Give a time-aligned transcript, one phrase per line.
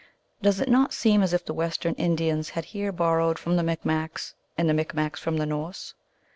[0.41, 4.33] Does it not seem as if the Western Indians had here borrowed from the Micmacs,
[4.57, 5.93] and the Micmacs from the Norse